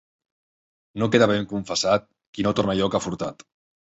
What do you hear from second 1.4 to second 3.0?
confessat, qui no torna allò que